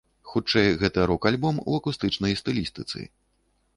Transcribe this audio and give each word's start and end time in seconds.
Хутчэй 0.29 0.69
гэта 0.83 1.03
рок-альбом 1.11 1.61
у 1.69 1.77
акустычнай 1.81 2.33
стылістыцы. 2.43 2.99